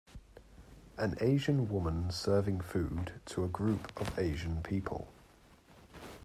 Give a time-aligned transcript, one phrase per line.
[0.97, 5.07] An Asian woman serving food to a group of Asian people.